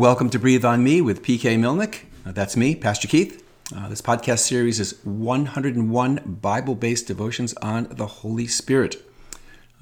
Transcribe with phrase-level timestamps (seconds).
[0.00, 2.04] Welcome to Breathe on Me with PK Milnick.
[2.24, 3.46] Uh, that's me, Pastor Keith.
[3.76, 8.96] Uh, this podcast series is 101 Bible based devotions on the Holy Spirit.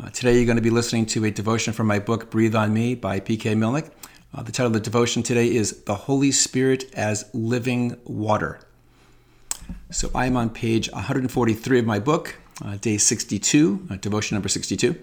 [0.03, 2.75] Uh, today, you're going to be listening to a devotion from my book, Breathe on
[2.75, 3.93] Me by PK Milnick.
[4.35, 8.59] Uh, the title of the devotion today is The Holy Spirit as Living Water.
[9.93, 14.49] So I am on page 143 of my book, uh, day 62, uh, devotion number
[14.49, 14.97] 62.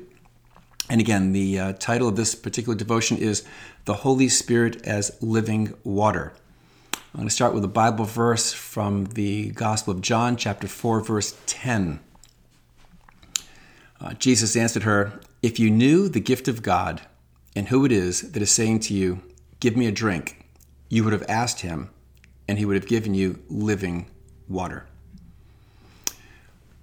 [0.90, 3.44] And again, the uh, title of this particular devotion is
[3.86, 6.34] The Holy Spirit as Living Water.
[6.94, 11.00] I'm going to start with a Bible verse from the Gospel of John, chapter 4,
[11.02, 12.00] verse 10.
[14.00, 17.02] Uh, Jesus answered her, If you knew the gift of God
[17.56, 19.22] and who it is that is saying to you,
[19.60, 20.46] Give me a drink,
[20.90, 21.90] you would have asked him,
[22.48, 24.08] and he would have given you living
[24.48, 24.86] water.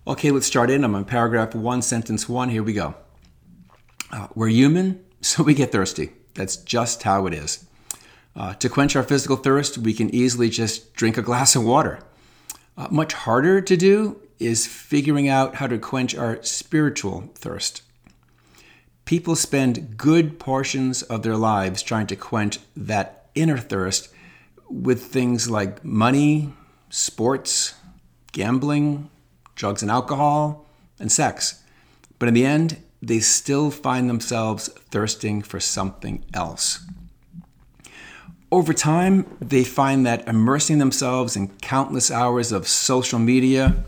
[0.07, 0.83] Okay, let's start in.
[0.83, 2.49] I'm on paragraph 1, sentence 1.
[2.49, 2.97] Here we go.
[4.13, 6.11] Uh, we're human, so we get thirsty.
[6.35, 7.65] That's just how it is.
[8.35, 12.01] Uh, to quench our physical thirst, we can easily just drink a glass of water.
[12.77, 17.83] Uh, much harder to do is figuring out how to quench our spiritual thirst.
[19.05, 24.09] People spend good portions of their lives trying to quench that inner thirst
[24.69, 26.53] with things like money,
[26.89, 27.75] sports,
[28.33, 29.11] gambling,
[29.55, 30.67] drugs and alcohol,
[30.99, 31.63] and sex.
[32.19, 36.87] But in the end, they still find themselves thirsting for something else.
[38.53, 43.83] Over time, they find that immersing themselves in countless hours of social media,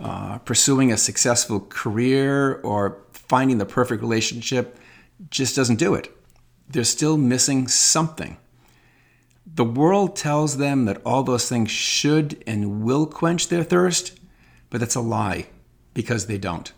[0.00, 4.78] uh, pursuing a successful career, or finding the perfect relationship
[5.30, 6.10] just doesn't do it.
[6.68, 8.36] They're still missing something.
[9.46, 14.18] The world tells them that all those things should and will quench their thirst,
[14.70, 15.46] but that's a lie
[15.94, 16.72] because they don't.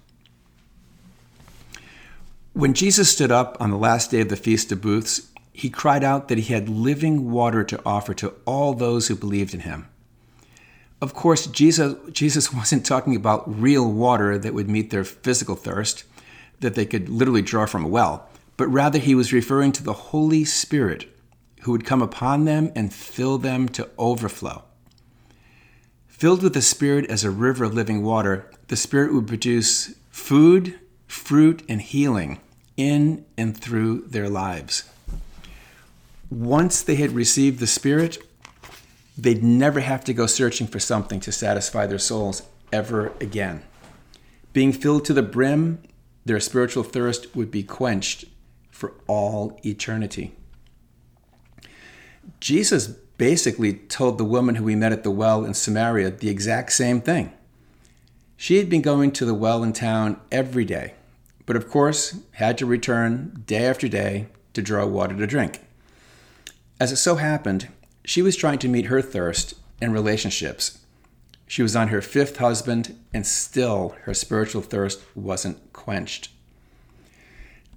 [2.58, 6.02] When Jesus stood up on the last day of the Feast of Booths, he cried
[6.02, 9.86] out that he had living water to offer to all those who believed in him.
[11.00, 16.02] Of course, Jesus, Jesus wasn't talking about real water that would meet their physical thirst,
[16.58, 19.92] that they could literally draw from a well, but rather he was referring to the
[19.92, 21.06] Holy Spirit
[21.60, 24.64] who would come upon them and fill them to overflow.
[26.08, 30.76] Filled with the Spirit as a river of living water, the Spirit would produce food,
[31.06, 32.40] fruit, and healing
[32.78, 34.89] in and through their lives.
[36.31, 38.19] Once they had received the Spirit,
[39.19, 43.62] they'd never have to go searching for something to satisfy their souls ever again.
[44.53, 45.83] Being filled to the brim,
[46.25, 48.25] their spiritual thirst would be quenched
[48.71, 50.33] for all eternity.
[52.41, 56.72] Jesus basically told the woman who we met at the well in Samaria the exact
[56.72, 57.33] same thing.
[58.37, 60.94] She had been going to the well in town every day
[61.48, 65.60] but of course had to return day after day to draw water to drink.
[66.78, 67.69] As it so happened,
[68.04, 70.84] she was trying to meet her thirst in relationships.
[71.47, 76.28] She was on her fifth husband, and still her spiritual thirst wasn't quenched.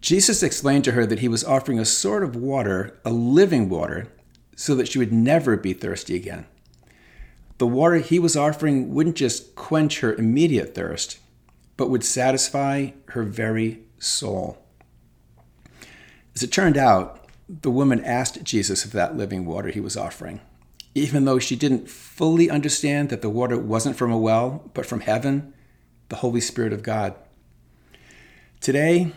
[0.02, 4.10] Jesus explained to her that he was offering a sort of water, a living water,
[4.58, 6.46] so that she would never be thirsty again.
[7.58, 11.20] The water he was offering wouldn't just quench her immediate thirst,
[11.82, 14.64] but would satisfy her very soul.
[16.36, 20.42] As it turned out, the woman asked Jesus of that living water he was offering,
[20.94, 25.00] even though she didn't fully understand that the water wasn't from a well, but from
[25.00, 25.56] heaven,
[26.10, 27.16] the Holy Spirit of God.
[28.60, 29.12] Today,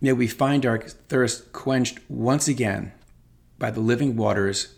[0.00, 2.90] may we find our thirst quenched once again
[3.56, 4.74] by the living waters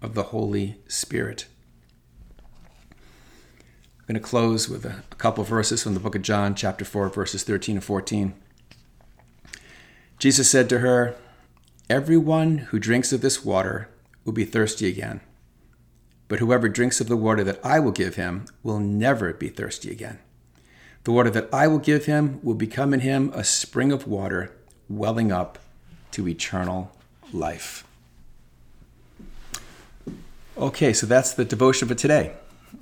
[0.00, 1.46] of the Holy Spirit
[4.10, 7.10] going to close with a, a couple verses from the book of John, chapter 4,
[7.10, 8.34] verses 13 and 14.
[10.18, 11.14] Jesus said to her,
[11.88, 13.88] Everyone who drinks of this water
[14.24, 15.20] will be thirsty again.
[16.26, 19.92] But whoever drinks of the water that I will give him will never be thirsty
[19.92, 20.18] again.
[21.04, 24.50] The water that I will give him will become in him a spring of water
[24.88, 25.56] welling up
[26.10, 26.90] to eternal
[27.32, 27.84] life.
[30.58, 32.32] Okay, so that's the devotion for today.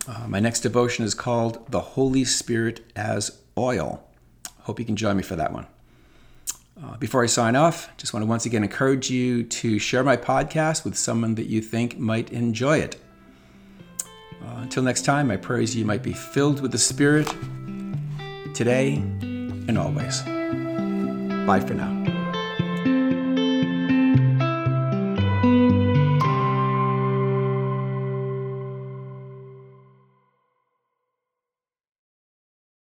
[0.07, 4.03] Uh, my next devotion is called The Holy Spirit as Oil.
[4.61, 5.67] Hope you can join me for that one.
[6.83, 10.17] Uh, before I sign off, just want to once again encourage you to share my
[10.17, 12.97] podcast with someone that you think might enjoy it.
[14.41, 17.27] Uh, until next time, I pray you might be filled with the Spirit
[18.55, 20.23] today and always.
[21.47, 22.08] Bye for now.